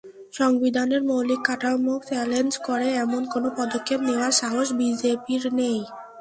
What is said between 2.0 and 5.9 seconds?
Challenge করে, এমন কোনো পদক্ষেপ নেওয়ার সাহস বিজেপির নেই।